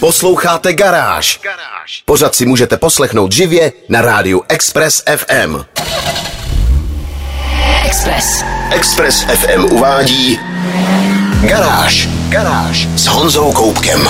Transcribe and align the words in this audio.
Posloucháte 0.00 0.72
Garáž. 0.72 1.40
Pořád 2.04 2.34
si 2.34 2.46
můžete 2.46 2.76
poslechnout 2.76 3.32
živě 3.32 3.72
na 3.88 4.00
rádiu 4.00 4.42
Express 4.48 5.02
FM. 5.16 5.56
Express. 7.84 8.44
Express 8.70 9.22
FM 9.22 9.64
uvádí 9.64 10.40
Garáž. 11.40 12.08
Garáž 12.28 12.88
s 12.96 13.06
Honzou 13.06 13.52
Koupkem. 13.52 14.08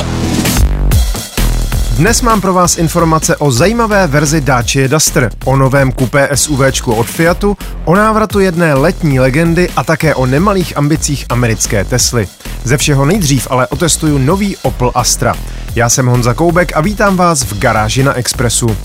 Dnes 2.01 2.23
mám 2.23 2.41
pro 2.41 2.55
vás 2.55 2.79
informace 2.79 3.37
o 3.37 3.53
zajímavé 3.53 4.07
verzi 4.07 4.41
Dacia 4.41 4.89
Duster, 4.89 5.31
o 5.45 5.57
novém 5.57 5.93
kupé 5.93 6.29
SUVčku 6.35 6.95
od 6.95 7.07
Fiatu, 7.07 7.57
o 7.85 7.95
návratu 7.95 8.41
jedné 8.41 8.75
letní 8.75 9.21
legendy 9.21 9.69
a 9.77 9.85
také 9.85 10.15
o 10.15 10.27
nemalých 10.27 10.77
ambicích 10.77 11.27
americké 11.29 11.85
Tesly. 11.85 12.29
Ze 12.65 12.77
všeho 12.77 13.05
nejdřív 13.05 13.47
ale 13.51 13.67
otestuju 13.67 14.19
nový 14.19 14.57
Opel 14.63 14.91
Astra. 14.95 15.35
Já 15.75 15.89
jsem 15.89 16.07
Honza 16.07 16.35
Koubek 16.35 16.77
a 16.77 16.81
vítám 16.81 17.17
vás 17.17 17.43
v 17.43 17.59
garáži 17.59 18.03
na 18.03 18.15
Expressu. 18.15 18.77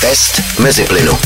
Test 0.00 0.42
mezi 0.58 0.84
plynu. 0.84 1.18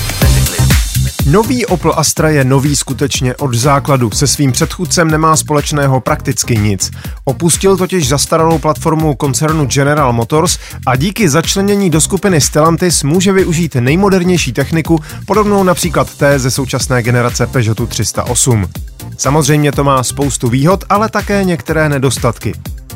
Nový 1.26 1.66
Opel 1.66 1.92
Astra 1.96 2.28
je 2.28 2.44
nový 2.44 2.76
skutečně 2.76 3.36
od 3.36 3.54
základu. 3.54 4.10
Se 4.10 4.26
svým 4.26 4.52
předchůdcem 4.52 5.10
nemá 5.10 5.36
společného 5.36 6.00
prakticky 6.00 6.56
nic. 6.56 6.90
Opustil 7.24 7.76
totiž 7.76 8.08
zastaralou 8.08 8.58
platformu 8.58 9.14
koncernu 9.14 9.66
General 9.66 10.12
Motors 10.12 10.58
a 10.86 10.96
díky 10.96 11.28
začlenění 11.28 11.90
do 11.90 12.00
skupiny 12.00 12.40
Stellantis 12.40 13.02
může 13.02 13.32
využít 13.32 13.74
nejmodernější 13.74 14.52
techniku, 14.52 15.00
podobnou 15.26 15.64
například 15.64 16.14
té 16.14 16.38
ze 16.38 16.50
současné 16.50 17.02
generace 17.02 17.46
Peugeotu 17.46 17.86
308. 17.86 18.68
Samozřejmě 19.16 19.72
to 19.72 19.84
má 19.84 20.02
spoustu 20.02 20.48
výhod, 20.48 20.84
ale 20.88 21.08
také 21.08 21.44
některé 21.44 21.88
nedostatky. 21.88 22.52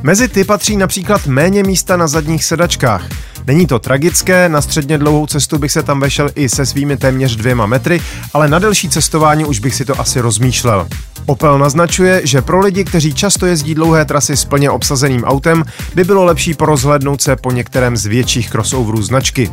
Mezi 0.07 0.29
ty 0.29 0.45
patří 0.45 0.77
například 0.77 1.27
méně 1.27 1.63
místa 1.63 1.97
na 1.97 2.07
zadních 2.07 2.45
sedačkách. 2.45 3.09
Není 3.47 3.67
to 3.67 3.79
tragické, 3.79 4.49
na 4.49 4.63
středně 4.63 4.99
dlouhou 4.99 5.27
cestu 5.27 5.59
bych 5.59 5.73
se 5.73 5.83
tam 5.83 6.01
vešel 6.01 6.31
i 6.35 6.49
se 6.49 6.67
svými 6.67 6.97
téměř 6.97 7.37
dvěma 7.37 7.67
metry, 7.67 8.01
ale 8.35 8.49
na 8.49 8.59
delší 8.59 8.89
cestování 8.89 9.45
už 9.45 9.59
bych 9.59 9.75
si 9.75 9.85
to 9.85 10.01
asi 10.01 10.21
rozmýšlel. 10.21 10.89
Opel 11.27 11.59
naznačuje, 11.59 12.21
že 12.25 12.43
pro 12.43 12.61
lidi, 12.61 12.85
kteří 12.85 13.15
často 13.15 13.47
jezdí 13.47 13.75
dlouhé 13.75 14.05
trasy 14.05 14.37
s 14.37 14.45
plně 14.45 14.71
obsazeným 14.71 15.25
autem, 15.25 15.65
by 15.95 16.05
bylo 16.05 16.25
lepší 16.25 16.55
porozhlednout 16.55 17.23
se 17.23 17.37
po 17.37 17.51
některém 17.51 17.97
z 17.97 18.07
větších 18.07 18.51
crossoverů 18.51 19.03
značky. 19.03 19.51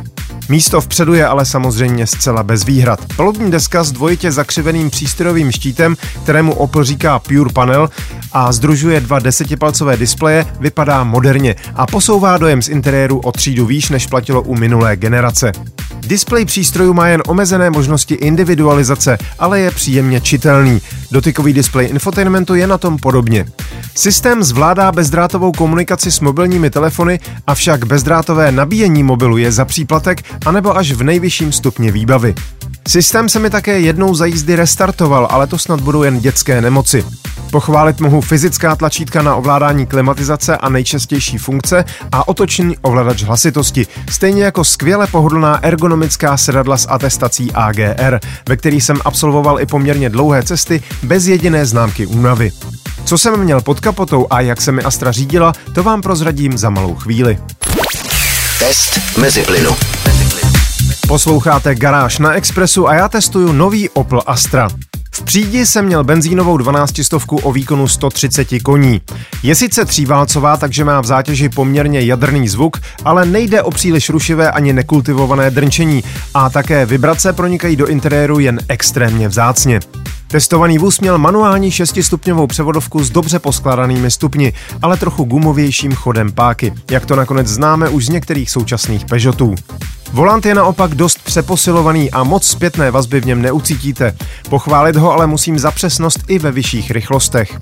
Místo 0.48 0.80
vpředu 0.80 1.14
je 1.14 1.26
ale 1.26 1.46
samozřejmě 1.46 2.06
zcela 2.06 2.42
bez 2.42 2.64
výhrad. 2.64 3.00
Palubní 3.16 3.50
deska 3.50 3.84
s 3.84 3.92
dvojitě 3.92 4.32
zakřiveným 4.32 4.90
přístrojovým 4.90 5.52
štítem, 5.52 5.96
kterému 6.22 6.54
Opel 6.54 6.84
říká 6.84 7.18
Pure 7.18 7.52
Panel 7.52 7.90
a 8.32 8.52
združuje 8.52 9.00
dva 9.00 9.18
desetipalcové 9.18 9.96
displeje, 9.96 10.46
vypadá 10.60 11.04
moderně 11.04 11.54
a 11.74 11.86
posouvá 11.86 12.38
dojem 12.38 12.62
z 12.62 12.68
interiéru 12.68 13.18
o 13.18 13.32
třídu 13.32 13.66
výš, 13.66 13.90
než 13.90 14.06
platilo 14.06 14.42
u 14.42 14.54
minulé 14.54 14.96
generace. 14.96 15.52
Displej 16.00 16.44
přístroju 16.44 16.94
má 16.94 17.08
jen 17.08 17.22
omezené 17.26 17.70
možnosti 17.70 18.14
individualizace, 18.14 19.18
ale 19.38 19.60
je 19.60 19.70
příjemně 19.70 20.20
čitelný. 20.20 20.82
Dotykový 21.10 21.52
displej 21.52 21.88
infotainmentu 21.88 22.54
je 22.54 22.66
na 22.66 22.78
tom 22.78 22.98
podobně. 22.98 23.46
Systém 23.94 24.42
zvládá 24.42 24.92
bezdrátovou 24.92 25.52
komunikaci 25.52 26.10
s 26.10 26.20
mobilními 26.20 26.70
telefony, 26.70 27.20
avšak 27.46 27.84
bezdrátové 27.84 28.52
nabíjení 28.52 29.02
mobilu 29.02 29.36
je 29.36 29.52
za 29.52 29.64
příplatek 29.64 30.22
anebo 30.46 30.76
až 30.76 30.92
v 30.92 31.02
nejvyšším 31.02 31.52
stupni 31.52 31.92
výbavy. 31.92 32.34
Systém 32.88 33.28
se 33.28 33.38
mi 33.38 33.50
také 33.50 33.80
jednou 33.80 34.14
za 34.14 34.26
jízdy 34.26 34.56
restartoval, 34.56 35.28
ale 35.30 35.46
to 35.46 35.58
snad 35.58 35.80
budou 35.80 36.02
jen 36.02 36.20
dětské 36.20 36.60
nemoci. 36.60 37.04
Pochválit 37.50 38.00
mohu 38.00 38.20
fyzická 38.20 38.76
tlačítka 38.76 39.22
na 39.22 39.36
ovládání 39.36 39.86
klimatizace 39.86 40.56
a 40.56 40.68
nejčastější 40.68 41.38
funkce 41.38 41.84
a 42.12 42.28
otočný 42.28 42.78
ovladač 42.78 43.22
hlasitosti, 43.22 43.86
stejně 44.10 44.44
jako 44.44 44.64
skvěle 44.64 45.06
pohodlná 45.06 45.58
ergonomická 45.62 46.36
sedadla 46.36 46.76
s 46.76 46.88
atestací 46.88 47.52
AGR, 47.52 48.18
ve 48.48 48.56
kterých 48.56 48.84
jsem 48.84 48.96
absolvoval 49.04 49.60
i 49.60 49.66
poměrně 49.66 50.10
dlouhé 50.10 50.42
cesty 50.42 50.82
bez 51.02 51.26
jediné 51.26 51.66
známky 51.66 52.06
únavy. 52.06 52.52
Co 53.04 53.18
jsem 53.18 53.36
měl 53.36 53.60
pod 53.60 53.80
kapotou 53.80 54.26
a 54.30 54.40
jak 54.40 54.60
se 54.60 54.72
mi 54.72 54.82
Astra 54.82 55.12
řídila, 55.12 55.52
to 55.74 55.82
vám 55.82 56.02
prozradím 56.02 56.58
za 56.58 56.70
malou 56.70 56.94
chvíli. 56.94 57.38
Test 58.58 59.00
mezi 59.18 59.42
plynu. 59.42 59.76
Posloucháte 61.08 61.74
Garáž 61.74 62.18
na 62.18 62.32
Expressu 62.32 62.88
a 62.88 62.94
já 62.94 63.08
testuju 63.08 63.52
nový 63.52 63.88
Opel 63.88 64.22
Astra. 64.26 64.68
V 65.14 65.22
přídi 65.22 65.66
jsem 65.66 65.84
měl 65.84 66.04
benzínovou 66.04 66.56
12 66.56 67.02
stovku 67.02 67.36
o 67.36 67.52
výkonu 67.52 67.88
130 67.88 68.48
koní. 68.62 69.00
Je 69.42 69.54
sice 69.54 69.84
tříválcová, 69.84 70.56
takže 70.56 70.84
má 70.84 71.00
v 71.00 71.06
zátěži 71.06 71.48
poměrně 71.48 72.00
jadrný 72.00 72.48
zvuk, 72.48 72.76
ale 73.04 73.26
nejde 73.26 73.62
o 73.62 73.70
příliš 73.70 74.10
rušivé 74.10 74.50
ani 74.50 74.72
nekultivované 74.72 75.50
drnčení 75.50 76.04
a 76.34 76.50
také 76.50 76.86
vibrace 76.86 77.32
pronikají 77.32 77.76
do 77.76 77.86
interiéru 77.86 78.38
jen 78.38 78.60
extrémně 78.68 79.28
vzácně. 79.28 79.80
Testovaný 80.32 80.78
vůz 80.78 81.00
měl 81.00 81.18
manuální 81.18 81.70
6-stupňovou 81.70 82.46
převodovku 82.46 83.04
s 83.04 83.10
dobře 83.10 83.38
poskládanými 83.38 84.10
stupni, 84.10 84.52
ale 84.82 84.96
trochu 84.96 85.24
gumovějším 85.24 85.94
chodem 85.94 86.32
páky, 86.32 86.72
jak 86.90 87.06
to 87.06 87.16
nakonec 87.16 87.46
známe 87.46 87.88
už 87.88 88.06
z 88.06 88.08
některých 88.08 88.50
současných 88.50 89.04
Peugeotů. 89.04 89.54
Volant 90.12 90.46
je 90.46 90.54
naopak 90.54 90.94
dost 90.94 91.18
přeposilovaný 91.24 92.10
a 92.10 92.24
moc 92.24 92.46
zpětné 92.46 92.90
vazby 92.90 93.20
v 93.20 93.26
něm 93.26 93.42
neucítíte. 93.42 94.16
Pochválit 94.48 94.96
ho 94.96 95.12
ale 95.12 95.26
musím 95.26 95.58
za 95.58 95.70
přesnost 95.70 96.20
i 96.28 96.38
ve 96.38 96.52
vyšších 96.52 96.90
rychlostech. 96.90 97.58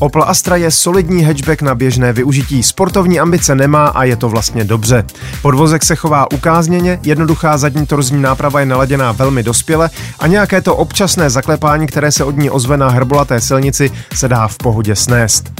Opel 0.00 0.24
Astra 0.26 0.56
je 0.56 0.70
solidní 0.70 1.24
hatchback 1.24 1.62
na 1.62 1.74
běžné 1.74 2.12
využití, 2.12 2.62
sportovní 2.62 3.20
ambice 3.20 3.54
nemá 3.54 3.86
a 3.86 4.04
je 4.04 4.16
to 4.16 4.28
vlastně 4.28 4.64
dobře. 4.64 5.04
Podvozek 5.42 5.84
se 5.84 5.96
chová 5.96 6.32
ukázněně, 6.32 7.00
jednoduchá 7.02 7.58
zadní 7.58 7.86
torzní 7.86 8.22
náprava 8.22 8.60
je 8.60 8.66
naladěná 8.66 9.12
velmi 9.12 9.42
dospěle 9.42 9.90
a 10.18 10.26
nějaké 10.26 10.60
to 10.60 10.76
občasné 10.76 11.30
zaklepání, 11.30 11.86
které 11.86 12.12
se 12.12 12.24
od 12.24 12.36
ní 12.36 12.50
ozve 12.50 12.76
na 12.76 12.88
hrbolaté 12.88 13.40
silnici, 13.40 13.90
se 14.14 14.28
dá 14.28 14.48
v 14.48 14.56
pohodě 14.56 14.96
snést. 14.96 15.52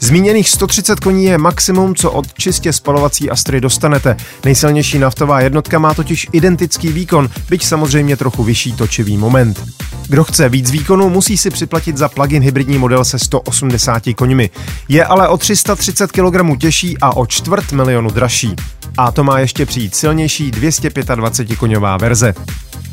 Zmíněných 0.00 0.48
130 0.48 1.00
koní 1.00 1.24
je 1.24 1.38
maximum, 1.38 1.94
co 1.94 2.12
od 2.12 2.34
čistě 2.34 2.72
spalovací 2.72 3.30
Astry 3.30 3.60
dostanete. 3.60 4.16
Nejsilnější 4.44 4.98
naftová 4.98 5.40
jednotka 5.40 5.78
má 5.78 5.94
totiž 5.94 6.26
identický 6.32 6.88
výkon, 6.88 7.30
byť 7.48 7.64
samozřejmě 7.64 8.16
trochu 8.16 8.44
vyšší 8.44 8.72
točivý 8.72 9.16
moment. 9.16 9.64
Kdo 10.08 10.24
chce 10.24 10.48
víc 10.48 10.70
výkonu, 10.70 11.08
musí 11.08 11.36
si 11.36 11.50
připlatit 11.50 11.96
za 11.96 12.08
plug-in 12.08 12.42
hybridní 12.42 12.78
model 12.78 13.04
se 13.04 13.18
180 13.18 14.02
koňmi. 14.16 14.50
Je 14.88 15.04
ale 15.04 15.28
o 15.28 15.36
330 15.36 16.12
kg 16.12 16.58
těžší 16.60 16.98
a 16.98 17.16
o 17.16 17.26
čtvrt 17.26 17.72
milionu 17.72 18.10
dražší. 18.10 18.54
A 18.96 19.12
to 19.12 19.24
má 19.24 19.38
ještě 19.38 19.66
přijít 19.66 19.94
silnější 19.94 20.50
225 20.50 21.56
koňová 21.56 21.96
verze. 21.96 22.34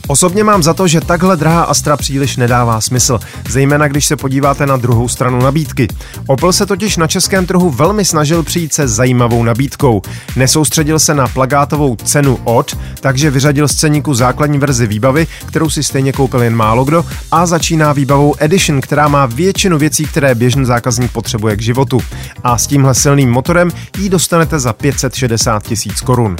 Osobně 0.08 0.44
mám 0.44 0.64
za 0.64 0.74
to, 0.74 0.88
že 0.88 1.02
takhle 1.02 1.38
drahá 1.38 1.64
Astra 1.64 1.98
příliš 1.98 2.38
nedává 2.38 2.82
smysl, 2.82 3.20
zejména 3.50 3.88
když 3.88 4.06
se 4.06 4.16
podíváte 4.16 4.66
na 4.66 4.78
druhou 4.78 5.08
stranu 5.08 5.40
nabídky. 5.40 5.88
Opel 6.28 6.54
se 6.54 6.66
totiž 6.66 6.98
na 6.98 7.08
českém 7.08 7.46
trhu 7.46 7.70
velmi 7.70 8.06
snažil 8.06 8.44
přijít 8.44 8.74
se 8.74 8.88
zajímavou 8.88 9.44
nabídkou. 9.44 10.02
Nesoustředil 10.36 11.00
se 11.00 11.14
na 11.14 11.28
plagátovou 11.28 11.96
cenu 11.96 12.40
od, 12.44 12.78
takže 13.00 13.32
vyřadil 13.32 13.68
z 13.68 13.76
ceníku 13.76 14.14
základní 14.14 14.58
verzi 14.58 14.88
výbavy, 14.88 15.28
kterou 15.46 15.70
si 15.70 15.84
stejně 15.84 16.14
koupil 16.14 16.44
jen 16.44 16.56
málo 16.56 16.86
kdo, 16.86 17.06
a 17.32 17.46
začíná 17.46 17.94
výbavou 17.94 18.36
Edition, 18.40 18.82
která 18.82 19.08
má 19.08 19.26
většinu 19.26 19.78
věcí, 19.78 20.06
které 20.06 20.36
běžný 20.36 20.66
zákazník 20.66 21.12
potřebuje 21.12 21.56
k 21.56 21.62
životu. 21.62 22.02
A 22.44 22.58
s 22.58 22.68
tímhle 22.68 22.94
silným 22.94 23.32
motorem 23.32 23.72
ji 23.98 24.10
dostanete 24.10 24.60
za 24.60 24.74
560 24.74 25.64
tisíc 25.64 26.02
korun. 26.02 26.36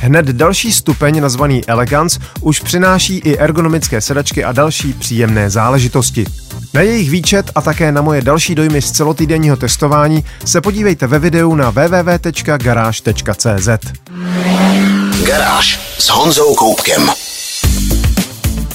Hned 0.00 0.26
další 0.26 0.72
stupeň, 0.72 1.20
nazvaný 1.20 1.64
Elegance, 1.66 2.20
už 2.40 2.60
přináší 2.60 2.97
i 3.06 3.38
ergonomické 3.38 4.00
sedačky 4.00 4.44
a 4.44 4.52
další 4.52 4.92
příjemné 4.92 5.50
záležitosti. 5.50 6.26
Na 6.74 6.80
jejich 6.80 7.10
výčet 7.10 7.50
a 7.54 7.60
také 7.60 7.92
na 7.92 8.02
moje 8.02 8.22
další 8.22 8.54
dojmy 8.54 8.82
z 8.82 8.90
celotýdenního 8.90 9.56
testování 9.56 10.24
se 10.44 10.60
podívejte 10.60 11.06
ve 11.06 11.18
videu 11.18 11.54
na 11.54 11.70
www.garage.cz. 11.70 12.88
Garáž 15.26 15.80
s 15.98 16.08
Honzou 16.08 16.54
Koupkem. 16.54 17.10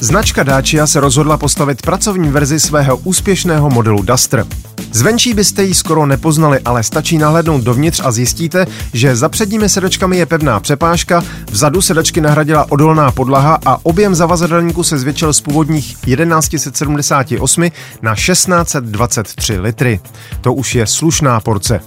Značka 0.04 0.44
Dacia 0.44 0.88
se 0.88 1.00
rozhodla 1.00 1.38
postavit 1.38 1.82
pracovní 1.82 2.30
verzi 2.30 2.60
svého 2.60 2.98
úspěšného 2.98 3.70
modelu 3.70 4.04
Duster. 4.04 4.46
Zvenčí 4.92 5.34
byste 5.34 5.64
ji 5.64 5.74
skoro 5.74 6.06
nepoznali, 6.06 6.60
ale 6.66 6.84
stačí 6.84 7.18
nahlédnout 7.18 7.64
dovnitř 7.64 8.02
a 8.04 8.12
zjistíte, 8.12 8.66
že 8.94 9.16
za 9.16 9.30
předními 9.30 9.70
sedačkami 9.70 10.18
je 10.18 10.26
pevná 10.26 10.60
přepážka, 10.60 11.24
vzadu 11.52 11.82
sedačky 11.82 12.22
nahradila 12.22 12.72
odolná 12.72 13.12
podlaha 13.12 13.60
a 13.66 13.86
objem 13.86 14.16
zavazadelníku 14.16 14.84
se 14.84 14.98
zvětšil 14.98 15.34
z 15.34 15.42
původních 15.42 15.98
1178 16.06 17.70
na 18.02 18.16
1623 18.16 19.60
litry. 19.60 20.00
To 20.42 20.54
už 20.54 20.76
je 20.76 20.88
slušná 20.88 21.40
porce. 21.40 21.80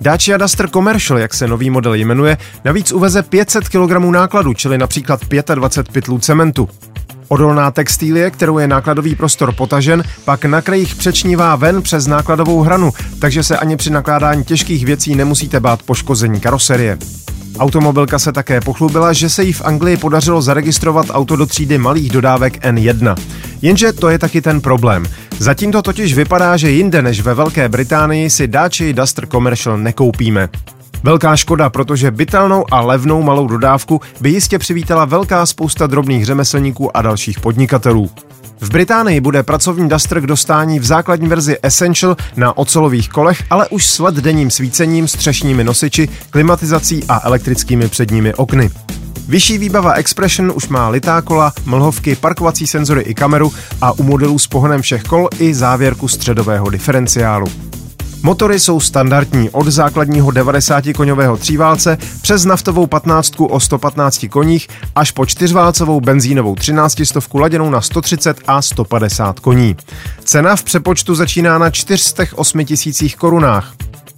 Dacia 0.00 0.36
Duster 0.36 0.70
Commercial, 0.70 1.18
jak 1.18 1.34
se 1.34 1.48
nový 1.48 1.70
model 1.70 1.94
jmenuje, 1.94 2.38
navíc 2.64 2.92
uveze 2.92 3.22
500 3.22 3.68
kg 3.68 3.90
nákladu, 4.10 4.54
čili 4.54 4.78
například 4.78 5.20
25 5.54 5.92
pytlů 5.92 6.18
cementu. 6.18 6.68
Odolná 7.32 7.70
textílie, 7.70 8.30
kterou 8.30 8.58
je 8.58 8.68
nákladový 8.68 9.14
prostor 9.14 9.54
potažen, 9.54 10.04
pak 10.24 10.44
na 10.44 10.62
krajích 10.62 10.94
přečnívá 10.94 11.56
ven 11.56 11.82
přes 11.82 12.06
nákladovou 12.06 12.60
hranu, 12.60 12.92
takže 13.18 13.42
se 13.42 13.58
ani 13.58 13.76
při 13.76 13.90
nakládání 13.90 14.44
těžkých 14.44 14.84
věcí 14.84 15.14
nemusíte 15.14 15.60
bát 15.60 15.82
poškození 15.82 16.40
karoserie. 16.40 16.98
Automobilka 17.58 18.18
se 18.18 18.32
také 18.32 18.60
pochlubila, 18.60 19.12
že 19.12 19.28
se 19.28 19.44
jí 19.44 19.52
v 19.52 19.62
Anglii 19.64 19.96
podařilo 19.96 20.42
zaregistrovat 20.42 21.06
auto 21.10 21.36
do 21.36 21.46
třídy 21.46 21.78
malých 21.78 22.10
dodávek 22.10 22.64
N1. 22.64 23.16
Jenže 23.62 23.92
to 23.92 24.08
je 24.08 24.18
taky 24.18 24.40
ten 24.40 24.60
problém. 24.60 25.06
Zatím 25.38 25.72
to 25.72 25.82
totiž 25.82 26.14
vypadá, 26.14 26.56
že 26.56 26.70
jinde 26.70 27.02
než 27.02 27.20
ve 27.20 27.34
Velké 27.34 27.68
Británii 27.68 28.30
si 28.30 28.48
Dacia 28.48 28.92
Duster 28.92 29.26
Commercial 29.26 29.78
nekoupíme. 29.78 30.48
Velká 31.02 31.36
škoda, 31.36 31.70
protože 31.70 32.10
bytelnou 32.10 32.64
a 32.70 32.80
levnou 32.80 33.22
malou 33.22 33.46
dodávku 33.46 34.00
by 34.20 34.30
jistě 34.30 34.58
přivítala 34.58 35.04
velká 35.04 35.46
spousta 35.46 35.86
drobných 35.86 36.26
řemeslníků 36.26 36.96
a 36.96 37.02
dalších 37.02 37.40
podnikatelů. 37.40 38.10
V 38.60 38.70
Británii 38.70 39.20
bude 39.20 39.42
pracovní 39.42 39.88
Duster 39.88 40.20
k 40.20 40.26
dostání 40.26 40.80
v 40.80 40.84
základní 40.84 41.28
verzi 41.28 41.56
Essential 41.62 42.16
na 42.36 42.58
ocelových 42.58 43.08
kolech, 43.08 43.42
ale 43.50 43.68
už 43.68 43.86
s 43.86 43.98
LED 43.98 44.14
denním 44.14 44.50
svícením, 44.50 45.08
střešními 45.08 45.64
nosiči, 45.64 46.08
klimatizací 46.30 47.04
a 47.08 47.20
elektrickými 47.24 47.88
předními 47.88 48.34
okny. 48.34 48.70
Vyšší 49.28 49.58
výbava 49.58 49.92
Expression 49.92 50.52
už 50.54 50.68
má 50.68 50.88
litá 50.88 51.22
kola, 51.22 51.52
mlhovky, 51.64 52.16
parkovací 52.16 52.66
senzory 52.66 53.02
i 53.02 53.14
kameru 53.14 53.52
a 53.80 53.92
u 53.92 54.02
modelů 54.02 54.38
s 54.38 54.46
pohonem 54.46 54.82
všech 54.82 55.02
kol 55.02 55.28
i 55.38 55.54
závěrku 55.54 56.08
středového 56.08 56.70
diferenciálu. 56.70 57.46
Motory 58.22 58.60
jsou 58.60 58.80
standardní 58.80 59.50
od 59.50 59.66
základního 59.66 60.30
90 60.30 60.84
koňového 60.96 61.36
tříválce 61.36 61.98
přes 62.22 62.44
naftovou 62.44 62.86
15 62.86 63.34
o 63.38 63.60
115 63.60 64.26
koních 64.30 64.68
až 64.94 65.10
po 65.10 65.26
čtyřválcovou 65.26 66.00
benzínovou 66.00 66.54
13 66.54 67.00
stovku 67.04 67.38
laděnou 67.38 67.70
na 67.70 67.80
130 67.80 68.36
a 68.46 68.62
150 68.62 69.40
koní. 69.40 69.76
Cena 70.24 70.56
v 70.56 70.62
přepočtu 70.62 71.14
začíná 71.14 71.58
na 71.58 71.70
408 71.70 72.64
tisících 72.64 73.16
korunách. 73.16 73.74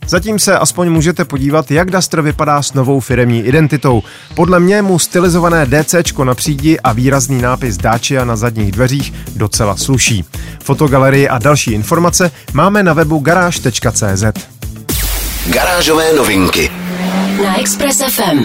Zatím 0.07 0.39
se 0.39 0.59
aspoň 0.59 0.91
můžete 0.91 1.25
podívat, 1.25 1.71
jak 1.71 1.91
Duster 1.91 2.23
vypadá 2.23 2.63
s 2.63 2.73
novou 2.73 3.01
firemní 3.01 3.43
identitou. 3.43 4.03
Podle 4.35 4.61
mě 4.61 4.83
mu 4.83 4.99
stylizované 4.99 5.67
DC 5.67 5.95
na 6.25 6.35
přídi 6.35 6.81
a 6.81 6.93
výrazný 6.93 7.43
nápis 7.43 7.77
Dacia 7.77 8.25
na 8.25 8.37
zadních 8.37 8.73
dveřích 8.73 9.13
docela 9.37 9.77
sluší. 9.77 10.25
Fotogalerii 10.65 11.29
a 11.29 11.39
další 11.39 11.73
informace 11.73 12.31
máme 12.53 12.83
na 12.83 12.93
webu 12.93 13.19
garáž.cz. 13.19 14.25
Garážové 15.47 16.13
novinky 16.13 16.71
na 17.45 17.61
Express 17.61 18.03
FM. 18.09 18.45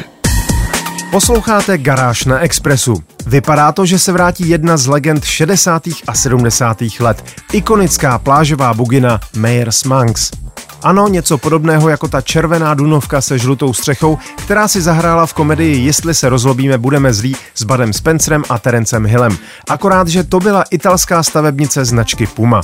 Posloucháte 1.12 1.78
Garáž 1.78 2.26
na 2.26 2.40
Expressu. 2.40 3.04
Vypadá 3.26 3.72
to, 3.72 3.86
že 3.86 4.00
se 4.00 4.12
vrátí 4.12 4.50
jedna 4.50 4.78
z 4.78 4.88
legend 4.88 5.26
60. 5.26 5.84
a 6.08 6.14
70. 6.14 6.78
let. 7.00 7.24
Ikonická 7.54 8.20
plážová 8.20 8.74
bugina 8.74 9.20
Mayers 9.36 9.84
Manx. 9.84 10.32
Ano, 10.84 11.08
něco 11.08 11.38
podobného 11.38 11.90
jako 11.90 12.08
ta 12.08 12.22
červená 12.22 12.74
dunovka 12.74 13.22
se 13.22 13.38
žlutou 13.40 13.74
střechou, 13.74 14.18
která 14.36 14.68
si 14.68 14.82
zahrála 14.82 15.26
v 15.26 15.34
komedii 15.34 15.86
Jestli 15.86 16.14
se 16.14 16.30
rozlobíme, 16.30 16.78
budeme 16.78 17.14
zlí 17.14 17.36
s 17.56 17.64
Badem 17.64 17.94
Spencerem 17.94 18.44
a 18.50 18.60
Terencem 18.60 19.06
Hillem. 19.06 19.38
Akorát, 19.70 20.08
že 20.08 20.24
to 20.24 20.40
byla 20.40 20.64
italská 20.72 21.24
stavebnice 21.24 21.86
značky 21.86 22.28
Puma. 22.28 22.62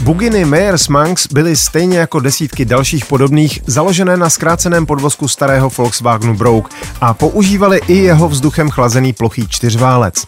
Buginy 0.00 0.44
Meyers 0.44 0.88
Manx 0.88 1.26
byly 1.26 1.56
stejně 1.56 1.98
jako 1.98 2.20
desítky 2.20 2.64
dalších 2.64 3.04
podobných 3.06 3.60
založené 3.66 4.16
na 4.16 4.30
zkráceném 4.30 4.86
podvozku 4.86 5.28
starého 5.28 5.70
Volkswagenu 5.78 6.34
Brouk 6.34 6.68
a 7.00 7.14
používali 7.14 7.80
i 7.88 7.96
jeho 7.96 8.28
vzduchem 8.28 8.70
chlazený 8.70 9.12
plochý 9.12 9.48
čtyřválec. 9.48 10.24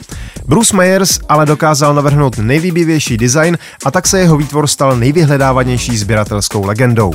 Bruce 0.46 0.76
Meyers 0.76 1.18
ale 1.28 1.46
dokázal 1.46 1.94
navrhnout 1.94 2.38
nejvýbivější 2.38 3.16
design 3.16 3.58
a 3.84 3.90
tak 3.90 4.06
se 4.06 4.20
jeho 4.20 4.36
výtvor 4.36 4.66
stal 4.66 4.96
nejvyhledávanější 4.96 5.98
sběratelskou 5.98 6.66
legendou. 6.66 7.12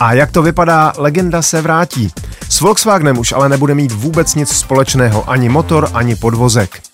A 0.00 0.12
jak 0.12 0.30
to 0.30 0.42
vypadá, 0.42 0.92
legenda 0.98 1.42
se 1.42 1.62
vrátí. 1.62 2.10
S 2.48 2.60
Volkswagenem 2.60 3.18
už 3.18 3.32
ale 3.32 3.48
nebude 3.48 3.74
mít 3.74 3.92
vůbec 3.92 4.34
nic 4.34 4.48
společného, 4.48 5.30
ani 5.30 5.48
motor, 5.48 5.90
ani 5.94 6.16
podvozek. 6.16 6.91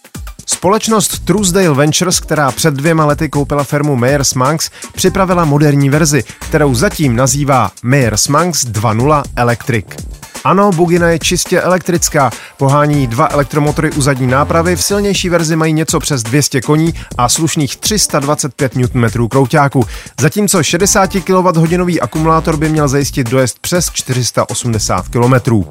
Společnost 0.50 1.24
Truesdale 1.24 1.74
Ventures, 1.74 2.20
která 2.20 2.52
před 2.52 2.74
dvěma 2.74 3.06
lety 3.06 3.28
koupila 3.28 3.64
firmu 3.64 3.96
Meyers 3.96 4.34
Manx, 4.34 4.70
připravila 4.94 5.44
moderní 5.44 5.90
verzi, 5.90 6.24
kterou 6.48 6.74
zatím 6.74 7.16
nazývá 7.16 7.70
Meyers 7.82 8.28
Manx 8.28 8.66
2.0 8.66 9.22
Electric. 9.36 10.17
Ano, 10.44 10.70
Bugina 10.70 11.08
je 11.08 11.18
čistě 11.18 11.60
elektrická, 11.60 12.30
pohání 12.56 13.06
dva 13.06 13.28
elektromotory 13.30 13.90
u 13.90 14.02
zadní 14.02 14.26
nápravy, 14.26 14.76
v 14.76 14.82
silnější 14.82 15.28
verzi 15.28 15.56
mají 15.56 15.72
něco 15.72 16.00
přes 16.00 16.22
200 16.22 16.60
koní 16.60 16.94
a 17.18 17.28
slušných 17.28 17.76
325 17.76 18.76
Nm 18.76 19.28
krouťáku, 19.30 19.86
zatímco 20.20 20.62
60 20.62 21.10
kWh 21.10 21.96
akumulátor 22.00 22.56
by 22.56 22.68
měl 22.68 22.88
zajistit 22.88 23.30
dojezd 23.30 23.58
přes 23.58 23.90
480 23.92 25.08
km. 25.08 25.62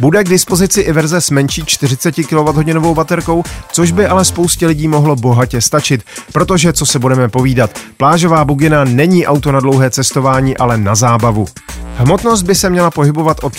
Bude 0.00 0.24
k 0.24 0.28
dispozici 0.28 0.80
i 0.80 0.92
verze 0.92 1.20
s 1.20 1.30
menší 1.30 1.62
40 1.66 2.14
kWh 2.14 2.94
baterkou, 2.94 3.44
což 3.72 3.92
by 3.92 4.06
ale 4.06 4.24
spoustě 4.24 4.66
lidí 4.66 4.88
mohlo 4.88 5.16
bohatě 5.16 5.60
stačit, 5.60 6.02
protože, 6.32 6.72
co 6.72 6.86
se 6.86 6.98
budeme 6.98 7.28
povídat, 7.28 7.70
plážová 7.96 8.44
bugina 8.44 8.84
není 8.84 9.26
auto 9.26 9.52
na 9.52 9.60
dlouhé 9.60 9.90
cestování, 9.90 10.56
ale 10.56 10.78
na 10.78 10.94
zábavu. 10.94 11.46
Hmotnost 11.98 12.42
by 12.42 12.54
se 12.54 12.70
měla 12.70 12.90
pohybovat 12.90 13.36
od 13.42 13.54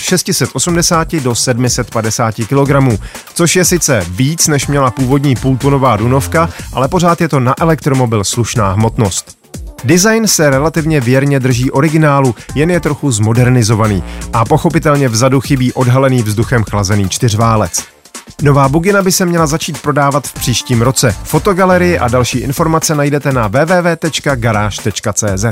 680 0.50 1.14
do 1.14 1.34
750 1.34 2.34
kg, 2.34 3.00
což 3.34 3.56
je 3.56 3.64
sice 3.64 4.06
víc, 4.10 4.48
než 4.48 4.66
měla 4.66 4.90
původní 4.90 5.36
půltonová 5.36 5.96
Dunovka, 5.96 6.48
ale 6.72 6.88
pořád 6.88 7.20
je 7.20 7.28
to 7.28 7.40
na 7.40 7.54
elektromobil 7.60 8.24
slušná 8.24 8.72
hmotnost. 8.72 9.40
Design 9.84 10.26
se 10.26 10.50
relativně 10.50 11.00
věrně 11.00 11.40
drží 11.40 11.70
originálu, 11.70 12.34
jen 12.54 12.70
je 12.70 12.80
trochu 12.80 13.10
zmodernizovaný 13.10 14.02
a 14.32 14.44
pochopitelně 14.44 15.08
vzadu 15.08 15.40
chybí 15.40 15.72
odhalený 15.72 16.22
vzduchem 16.22 16.64
chlazený 16.64 17.08
čtyřválec. 17.08 17.84
Nová 18.42 18.68
bugina 18.68 19.02
by 19.02 19.12
se 19.12 19.26
měla 19.26 19.46
začít 19.46 19.82
prodávat 19.82 20.26
v 20.26 20.32
příštím 20.32 20.82
roce. 20.82 21.16
Fotogalerii 21.24 21.98
a 21.98 22.08
další 22.08 22.38
informace 22.38 22.94
najdete 22.94 23.32
na 23.32 23.48
www.garage.cz. 23.48 25.44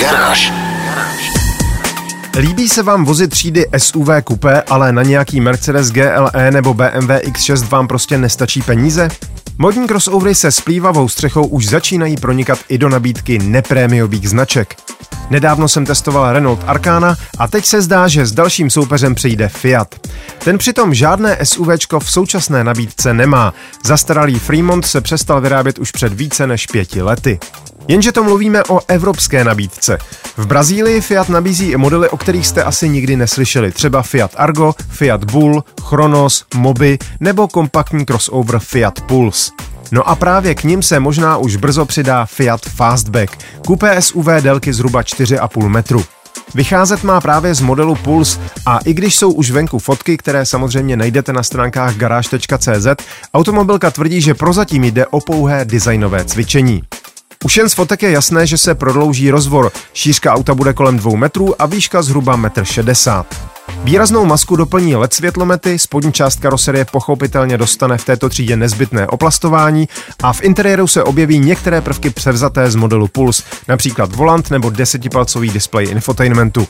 Garáž. 0.00 0.67
Líbí 2.38 2.68
se 2.68 2.82
vám 2.82 3.04
vozy 3.04 3.28
třídy 3.28 3.66
SUV 3.78 4.08
Coupé, 4.28 4.62
ale 4.62 4.92
na 4.92 5.02
nějaký 5.02 5.40
Mercedes 5.40 5.90
GLE 5.90 6.50
nebo 6.50 6.74
BMW 6.74 7.10
X6 7.10 7.68
vám 7.68 7.88
prostě 7.88 8.18
nestačí 8.18 8.62
peníze? 8.62 9.08
Modní 9.58 9.86
crossovery 9.86 10.34
se 10.34 10.52
splývavou 10.52 11.08
střechou 11.08 11.46
už 11.46 11.66
začínají 11.66 12.16
pronikat 12.16 12.58
i 12.68 12.78
do 12.78 12.88
nabídky 12.88 13.38
neprémiových 13.38 14.28
značek. 14.28 14.74
Nedávno 15.30 15.68
jsem 15.68 15.86
testoval 15.86 16.32
Renault 16.32 16.64
Arcana 16.66 17.16
a 17.38 17.48
teď 17.48 17.66
se 17.66 17.82
zdá, 17.82 18.08
že 18.08 18.26
s 18.26 18.32
dalším 18.32 18.70
soupeřem 18.70 19.14
přijde 19.14 19.48
Fiat. 19.48 19.94
Ten 20.44 20.58
přitom 20.58 20.94
žádné 20.94 21.38
SUVčko 21.42 22.00
v 22.00 22.10
současné 22.10 22.64
nabídce 22.64 23.14
nemá. 23.14 23.54
Zastaralý 23.84 24.38
Fremont 24.38 24.86
se 24.86 25.00
přestal 25.00 25.40
vyrábět 25.40 25.78
už 25.78 25.90
před 25.90 26.12
více 26.12 26.46
než 26.46 26.66
pěti 26.66 27.02
lety. 27.02 27.38
Jenže 27.88 28.12
to 28.12 28.24
mluvíme 28.24 28.62
o 28.68 28.80
evropské 28.88 29.44
nabídce. 29.44 29.98
V 30.36 30.46
Brazílii 30.46 31.00
Fiat 31.00 31.28
nabízí 31.28 31.70
i 31.70 31.76
modely, 31.76 32.08
o 32.08 32.16
kterých 32.16 32.46
jste 32.46 32.62
asi 32.62 32.88
nikdy 32.88 33.16
neslyšeli, 33.16 33.72
třeba 33.72 34.02
Fiat 34.02 34.30
Argo, 34.36 34.74
Fiat 34.88 35.24
Bull, 35.24 35.64
Chronos, 35.82 36.44
Moby 36.54 36.98
nebo 37.20 37.48
kompaktní 37.48 38.06
crossover 38.06 38.58
Fiat 38.58 39.00
Pulse. 39.00 39.50
No 39.92 40.08
a 40.08 40.14
právě 40.14 40.54
k 40.54 40.64
ním 40.64 40.82
se 40.82 41.00
možná 41.00 41.36
už 41.36 41.56
brzo 41.56 41.86
přidá 41.86 42.26
Fiat 42.26 42.60
Fastback, 42.60 43.38
kupé 43.66 44.02
SUV 44.02 44.26
délky 44.40 44.72
zhruba 44.72 45.02
4,5 45.02 45.68
metru. 45.68 46.04
Vycházet 46.54 47.04
má 47.04 47.20
právě 47.20 47.54
z 47.54 47.60
modelu 47.60 47.94
Pulse 47.94 48.40
a 48.66 48.78
i 48.78 48.94
když 48.94 49.16
jsou 49.16 49.32
už 49.32 49.50
venku 49.50 49.78
fotky, 49.78 50.16
které 50.16 50.46
samozřejmě 50.46 50.96
najdete 50.96 51.32
na 51.32 51.42
stránkách 51.42 51.96
garáž.cz, 51.96 52.86
automobilka 53.34 53.90
tvrdí, 53.90 54.20
že 54.20 54.34
prozatím 54.34 54.84
jde 54.84 55.06
o 55.06 55.20
pouhé 55.20 55.64
designové 55.64 56.24
cvičení. 56.24 56.82
Už 57.44 57.56
jen 57.56 57.68
z 57.68 57.74
fotek 57.74 58.02
je 58.02 58.10
jasné, 58.10 58.46
že 58.46 58.58
se 58.58 58.74
prodlouží 58.74 59.30
rozvor. 59.30 59.72
Šířka 59.94 60.34
auta 60.34 60.54
bude 60.54 60.72
kolem 60.72 60.96
2 60.96 61.16
metrů 61.16 61.62
a 61.62 61.66
výška 61.66 62.02
zhruba 62.02 62.36
1,60 62.38 63.18
m. 63.18 63.48
Výraznou 63.84 64.24
masku 64.24 64.56
doplní 64.56 64.96
LED 64.96 65.14
světlomety, 65.14 65.78
spodní 65.78 66.12
část 66.12 66.40
karoserie 66.40 66.84
pochopitelně 66.84 67.58
dostane 67.58 67.98
v 67.98 68.04
této 68.04 68.28
třídě 68.28 68.56
nezbytné 68.56 69.06
oplastování 69.06 69.88
a 70.22 70.32
v 70.32 70.42
interiéru 70.42 70.86
se 70.86 71.02
objeví 71.02 71.38
některé 71.38 71.80
prvky 71.80 72.10
převzaté 72.10 72.70
z 72.70 72.76
modelu 72.76 73.08
Pulse, 73.08 73.42
například 73.68 74.14
volant 74.14 74.50
nebo 74.50 74.70
desetipalcový 74.70 75.50
displej 75.50 75.88
infotainmentu. 75.90 76.68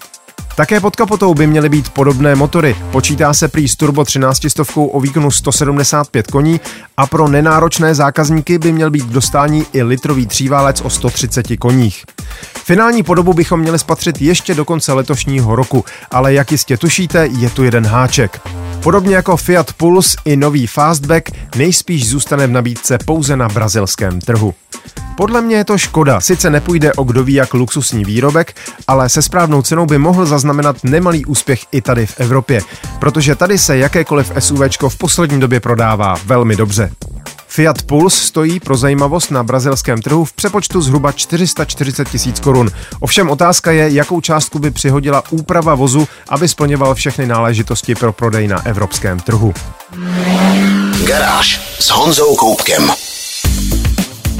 Také 0.56 0.80
pod 0.80 0.96
kapotou 0.96 1.34
by 1.34 1.46
měly 1.46 1.68
být 1.68 1.88
podobné 1.88 2.34
motory. 2.34 2.76
Počítá 2.90 3.34
se 3.34 3.48
prý 3.48 3.68
s 3.68 3.76
turbo 3.76 4.04
13 4.04 4.48
stovkou 4.48 4.86
o 4.86 5.00
výkonu 5.00 5.30
175 5.30 6.30
koní 6.30 6.60
a 6.96 7.06
pro 7.06 7.28
nenáročné 7.28 7.94
zákazníky 7.94 8.58
by 8.58 8.72
měl 8.72 8.90
být 8.90 9.06
dostání 9.06 9.66
i 9.72 9.82
litrový 9.82 10.26
tříválec 10.26 10.80
o 10.80 10.90
130 10.90 11.46
koních. 11.58 12.04
Finální 12.64 13.02
podobu 13.02 13.32
bychom 13.32 13.60
měli 13.60 13.78
spatřit 13.78 14.22
ještě 14.22 14.54
do 14.54 14.64
konce 14.64 14.92
letošního 14.92 15.56
roku, 15.56 15.84
ale 16.10 16.34
jak 16.34 16.52
jistě 16.52 16.76
tušíte, 16.76 17.26
je 17.26 17.50
tu 17.50 17.64
jeden 17.64 17.86
háček. 17.86 18.40
Podobně 18.82 19.16
jako 19.16 19.36
Fiat 19.36 19.72
Pulse 19.72 20.16
i 20.24 20.36
nový 20.36 20.66
Fastback 20.66 21.30
nejspíš 21.56 22.08
zůstane 22.08 22.46
v 22.46 22.50
nabídce 22.50 22.98
pouze 23.04 23.36
na 23.36 23.48
brazilském 23.48 24.20
trhu. 24.20 24.54
Podle 25.16 25.40
mě 25.40 25.56
je 25.56 25.64
to 25.64 25.78
škoda, 25.78 26.20
sice 26.20 26.50
nepůjde 26.50 26.92
o 26.92 27.04
kdo 27.04 27.24
ví 27.24 27.34
jak 27.34 27.54
luxusní 27.54 28.04
výrobek, 28.04 28.54
ale 28.88 29.08
se 29.08 29.22
správnou 29.22 29.62
cenou 29.62 29.86
by 29.86 29.98
mohl 29.98 30.26
zaznamenat 30.26 30.76
nemalý 30.84 31.24
úspěch 31.24 31.60
i 31.72 31.80
tady 31.80 32.06
v 32.06 32.20
Evropě, 32.20 32.60
protože 33.00 33.34
tady 33.34 33.58
se 33.58 33.78
jakékoliv 33.78 34.32
SUV 34.38 34.60
v 34.88 34.98
poslední 34.98 35.40
době 35.40 35.60
prodává 35.60 36.16
velmi 36.24 36.56
dobře. 36.56 36.90
Fiat 37.58 37.82
Pulse 37.82 38.26
stojí 38.26 38.60
pro 38.60 38.76
zajímavost 38.76 39.30
na 39.30 39.42
brazilském 39.42 40.02
trhu 40.02 40.24
v 40.24 40.32
přepočtu 40.32 40.80
zhruba 40.80 41.12
440 41.12 42.08
tisíc 42.08 42.40
korun. 42.40 42.70
Ovšem 43.00 43.30
otázka 43.30 43.72
je, 43.72 43.90
jakou 43.90 44.20
částku 44.20 44.58
by 44.58 44.70
přihodila 44.70 45.22
úprava 45.30 45.74
vozu, 45.74 46.08
aby 46.28 46.48
splňoval 46.48 46.94
všechny 46.94 47.26
náležitosti 47.26 47.94
pro 47.94 48.12
prodej 48.12 48.48
na 48.48 48.66
evropském 48.66 49.20
trhu. 49.20 49.54
Garáž 51.06 51.76
s 51.80 51.90
Honzou 51.90 52.36
Koupkem. 52.36 52.90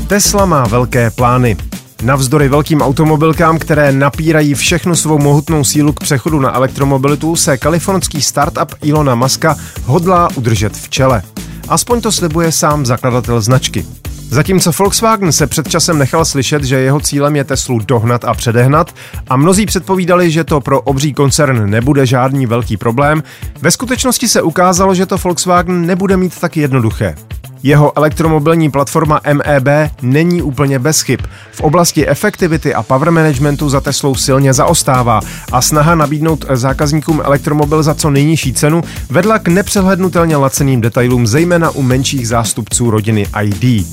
Tesla 0.07 0.47
má 0.47 0.67
velké 0.67 1.11
plány. 1.11 1.57
Navzdory 2.03 2.49
velkým 2.49 2.83
automobilkám, 2.83 3.59
které 3.59 3.93
napírají 3.93 4.55
všechnu 4.55 4.97
svou 4.97 5.19
mohutnou 5.19 5.65
sílu 5.65 5.93
k 5.93 6.01
přechodu 6.01 6.41
na 6.41 6.57
elektromobilitu, 6.57 7.37
se 7.37 7.59
kalifornský 7.59 8.23
startup 8.23 8.75
Ilona 8.83 9.15
Muska 9.15 9.57
hodlá 9.85 10.29
udržet 10.37 10.77
v 10.77 10.89
čele. 10.89 11.23
Aspoň 11.69 12.01
to 12.01 12.13
slibuje 12.13 12.53
sám 12.53 12.87
zakladatel 12.87 13.41
značky. 13.41 13.87
Zatímco 14.31 14.73
Volkswagen 14.79 15.33
se 15.33 15.47
před 15.47 15.69
časem 15.69 15.99
nechal 15.99 16.25
slyšet, 16.25 16.65
že 16.65 16.77
jeho 16.77 17.01
cílem 17.01 17.37
je 17.37 17.45
Teslu 17.45 17.79
dohnat 17.79 18.25
a 18.25 18.35
předehnat 18.35 18.95
a 19.29 19.37
mnozí 19.37 19.67
předpovídali, 19.67 20.31
že 20.31 20.45
to 20.45 20.61
pro 20.61 20.81
obří 20.81 21.15
koncern 21.15 21.71
nebude 21.71 22.07
žádný 22.07 22.47
velký 22.47 22.77
problém, 22.77 23.23
ve 23.61 23.71
skutečnosti 23.71 24.29
se 24.29 24.43
ukázalo, 24.43 24.95
že 24.95 25.07
to 25.07 25.17
Volkswagen 25.19 25.87
nebude 25.87 26.17
mít 26.17 26.41
tak 26.41 26.57
jednoduché. 26.57 27.15
Jeho 27.63 27.99
elektromobilní 27.99 28.71
platforma 28.71 29.21
MEB 29.33 29.91
není 30.03 30.43
úplně 30.43 30.79
bez 30.79 31.01
chyb. 31.01 31.21
V 31.53 31.61
oblasti 31.61 32.09
efektivity 32.09 32.75
a 32.75 32.83
power 32.83 33.11
managementu 33.11 33.69
za 33.69 33.81
Teslou 33.81 34.15
silně 34.15 34.53
zaostává 34.53 35.21
a 35.53 35.63
snaha 35.63 35.95
nabídnout 35.95 36.45
zákazníkům 36.51 37.23
elektromobil 37.25 37.83
za 37.83 37.95
co 37.95 38.11
nejnižší 38.11 38.53
cenu 38.53 38.83
vedla 39.11 39.39
k 39.39 39.49
nepřehlednutelně 39.49 40.37
laceným 40.37 40.81
detailům, 40.81 41.27
zejména 41.27 41.71
u 41.71 41.83
menších 41.83 42.29
zástupců 42.29 42.91
rodiny 42.91 43.27
ID. 43.43 43.87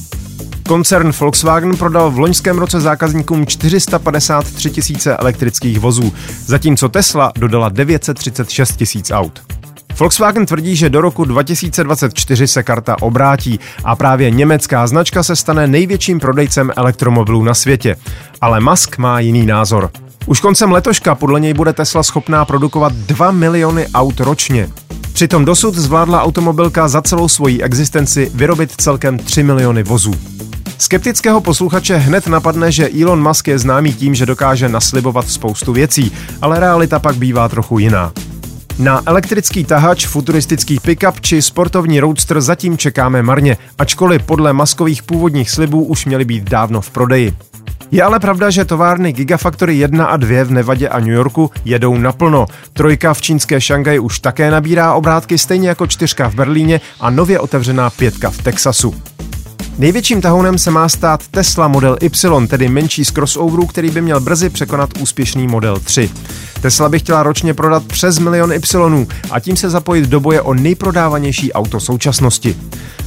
Koncern 0.68 1.12
Volkswagen 1.20 1.78
prodal 1.78 2.12
v 2.12 2.20
loňském 2.20 2.58
roce 2.58 2.80
zákazníkům 2.80 3.46
453 3.46 4.70
tisíce 4.70 5.18
elektrických 5.18 5.80
vozů, 5.80 6.14
zatímco 6.46 6.90
Tesla 6.90 7.32
dodala 7.40 7.70
936 7.70 8.76
tisíc 8.76 9.12
aut. 9.12 9.55
Volkswagen 10.00 10.46
tvrdí, 10.46 10.76
že 10.76 10.90
do 10.90 11.02
roku 11.02 11.26
2024 11.26 12.48
se 12.48 12.64
karta 12.64 13.02
obrátí 13.02 13.60
a 13.84 13.96
právě 13.96 14.32
německá 14.32 14.88
značka 14.88 15.24
se 15.24 15.36
stane 15.36 15.68
největším 15.68 16.20
prodejcem 16.20 16.72
elektromobilů 16.76 17.44
na 17.44 17.54
světě. 17.54 17.96
Ale 18.42 18.60
Musk 18.60 18.98
má 18.98 19.20
jiný 19.20 19.46
názor. 19.46 19.90
Už 20.26 20.40
koncem 20.40 20.72
letoška 20.72 21.16
podle 21.16 21.40
něj 21.40 21.54
bude 21.54 21.74
Tesla 21.74 22.04
schopná 22.04 22.46
produkovat 22.46 22.94
2 22.94 23.32
miliony 23.32 23.88
aut 23.94 24.20
ročně. 24.20 24.70
Přitom 25.14 25.46
dosud 25.46 25.76
zvládla 25.76 26.24
automobilka 26.24 26.88
za 26.88 27.02
celou 27.02 27.28
svoji 27.28 27.62
existenci 27.62 28.32
vyrobit 28.34 28.72
celkem 28.72 29.20
3 29.20 29.44
miliony 29.44 29.84
vozů. 29.84 30.14
Skeptického 30.78 31.42
posluchače 31.42 31.98
hned 31.98 32.28
napadne, 32.28 32.72
že 32.72 32.90
Elon 33.02 33.28
Musk 33.28 33.48
je 33.48 33.60
známý 33.60 33.94
tím, 33.94 34.16
že 34.16 34.26
dokáže 34.26 34.70
naslibovat 34.70 35.30
spoustu 35.30 35.74
věcí, 35.74 36.12
ale 36.42 36.60
realita 36.60 37.00
pak 37.00 37.16
bývá 37.16 37.50
trochu 37.50 37.80
jiná. 37.80 38.14
Na 38.80 39.02
elektrický 39.06 39.64
tahač, 39.64 40.08
futuristický 40.08 40.80
pickup 40.80 41.22
či 41.22 41.42
sportovní 41.42 42.00
roadster 42.00 42.42
zatím 42.42 42.78
čekáme 42.78 43.24
marně, 43.24 43.58
ačkoliv 43.78 44.24
podle 44.24 44.54
maskových 44.54 45.04
původních 45.04 45.50
slibů 45.50 45.84
už 45.84 46.06
měly 46.06 46.26
být 46.26 46.44
dávno 46.44 46.82
v 46.82 46.90
prodeji. 46.90 47.34
Je 47.92 48.04
ale 48.04 48.20
pravda, 48.20 48.50
že 48.50 48.66
továrny 48.66 49.14
Gigafactory 49.14 49.76
1 49.76 50.06
a 50.06 50.18
2 50.18 50.44
v 50.44 50.52
Nevadě 50.52 50.90
a 50.90 51.00
New 51.00 51.14
Yorku 51.14 51.52
jedou 51.66 51.98
naplno. 51.98 52.46
Trojka 52.74 53.14
v 53.14 53.22
čínské 53.22 53.62
Šangaji 53.62 54.00
už 54.00 54.20
také 54.20 54.52
nabírá 54.52 54.94
obrátky, 54.94 55.38
stejně 55.38 55.70
jako 55.70 55.88
čtyřka 55.88 56.30
v 56.30 56.36
Berlíně 56.36 56.82
a 57.00 57.10
nově 57.10 57.40
otevřená 57.40 57.90
pětka 57.90 58.30
v 58.30 58.38
Texasu. 58.38 58.96
Největším 59.78 60.22
tahounem 60.22 60.58
se 60.58 60.72
má 60.72 60.90
stát 60.90 61.28
Tesla 61.32 61.68
Model 61.68 61.98
Y, 62.02 62.48
tedy 62.48 62.70
menší 62.70 63.06
z 63.06 63.12
crossoverů, 63.12 63.66
který 63.66 63.90
by 63.90 64.02
měl 64.02 64.20
brzy 64.20 64.50
překonat 64.50 64.90
úspěšný 65.00 65.48
Model 65.48 65.80
3. 65.80 66.10
Tesla 66.62 66.90
by 66.90 67.00
chtěla 67.00 67.24
ročně 67.24 67.54
prodat 67.54 67.84
přes 67.84 68.20
milion 68.20 68.54
Y 68.54 69.08
a 69.32 69.40
tím 69.40 69.58
se 69.58 69.70
zapojit 69.70 70.06
do 70.06 70.20
boje 70.20 70.42
o 70.42 70.54
nejprodávanější 70.54 71.54
auto 71.54 71.80
současnosti. 71.80 72.58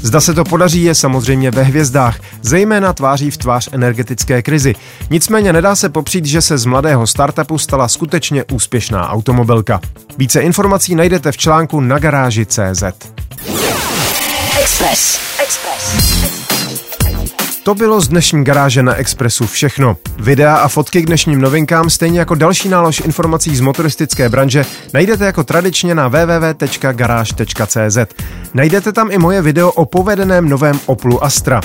Zda 0.03 0.21
se 0.21 0.35
to 0.35 0.45
podaří 0.45 0.83
je 0.83 0.95
samozřejmě 0.95 1.51
ve 1.51 1.63
hvězdách, 1.63 2.19
zejména 2.43 2.93
tváří 2.93 3.31
v 3.31 3.37
tvář 3.37 3.69
energetické 3.73 4.43
krizi. 4.43 4.75
Nicméně 5.11 5.53
nedá 5.53 5.77
se 5.77 5.89
popřít, 5.89 6.27
že 6.27 6.41
se 6.41 6.59
z 6.59 6.65
mladého 6.65 7.07
startupu 7.07 7.59
stala 7.59 7.89
skutečně 7.89 8.45
úspěšná 8.53 9.11
automobilka. 9.11 9.81
Více 10.19 10.41
informací 10.41 10.95
najdete 10.95 11.33
v 11.33 11.37
článku 11.37 11.81
na 11.81 11.99
garáži 11.99 12.47
CZ. 12.47 12.83
Express. 14.61 15.21
Express. 15.43 16.38
To 17.62 17.75
bylo 17.75 18.00
z 18.00 18.09
dnešní 18.09 18.45
garáže 18.45 18.83
na 18.83 18.95
Expressu 18.95 19.47
všechno. 19.47 19.97
Videa 20.19 20.57
a 20.57 20.69
fotky 20.69 21.03
k 21.03 21.07
dnešním 21.07 21.41
novinkám, 21.41 21.91
stejně 21.91 22.19
jako 22.19 22.35
další 22.35 22.69
nálož 22.69 23.00
informací 23.00 23.57
z 23.57 23.61
motoristické 23.61 24.29
branže, 24.29 24.65
najdete 24.95 25.25
jako 25.25 25.45
tradičně 25.45 25.95
na 25.95 26.09
www.garage.cz. 26.09 27.99
Najdete 28.55 28.93
tam 28.93 29.11
i 29.11 29.19
moje 29.19 29.43
video 29.43 29.71
o 29.71 29.85
povedeném 29.85 30.49
novém 30.49 30.81
Oplu 30.87 31.25
Astra. 31.25 31.61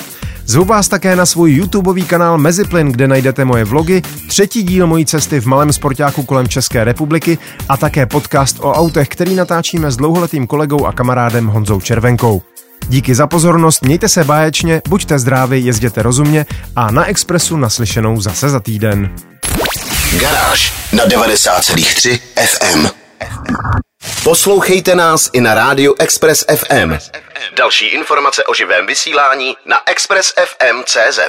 Zvu 0.45 0.65
vás 0.65 0.87
také 0.87 1.15
na 1.15 1.25
svůj 1.25 1.53
YouTubeový 1.53 2.03
kanál 2.03 2.37
Meziplyn, 2.37 2.91
kde 2.91 3.07
najdete 3.07 3.45
moje 3.45 3.65
vlogy, 3.65 4.01
třetí 4.27 4.63
díl 4.63 4.87
mojí 4.87 5.05
cesty 5.05 5.41
v 5.41 5.45
malém 5.45 5.73
sportáku 5.73 6.23
kolem 6.23 6.47
České 6.47 6.83
republiky 6.83 7.37
a 7.69 7.77
také 7.77 8.05
podcast 8.05 8.57
o 8.59 8.73
autech, 8.73 9.07
který 9.07 9.35
natáčíme 9.35 9.91
s 9.91 9.97
dlouholetým 9.97 10.47
kolegou 10.47 10.85
a 10.85 10.91
kamarádem 10.91 11.47
Honzou 11.47 11.81
Červenkou. 11.81 12.41
Díky 12.87 13.15
za 13.15 13.27
pozornost, 13.27 13.81
mějte 13.81 14.09
se 14.09 14.23
báječně, 14.23 14.81
buďte 14.87 15.19
zdraví, 15.19 15.65
jezděte 15.65 16.01
rozumně 16.01 16.45
a 16.75 16.91
na 16.91 17.05
Expressu 17.05 17.57
naslyšenou 17.57 18.21
zase 18.21 18.49
za 18.49 18.59
týden. 18.59 19.15
Garáž 20.19 20.73
na 20.93 21.05
90,3 21.05 22.19
FM. 22.45 22.87
Poslouchejte 24.23 24.95
nás 24.95 25.29
i 25.33 25.41
na 25.41 25.53
rádiu 25.53 25.95
Express 25.99 26.45
FM. 26.55 26.97
Další 27.57 27.85
informace 27.85 28.43
o 28.43 28.53
živém 28.53 28.87
vysílání 28.87 29.55
na 29.65 29.77
expressfm.cz. 29.85 31.19